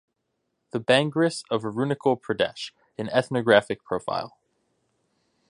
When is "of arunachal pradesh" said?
1.51-2.71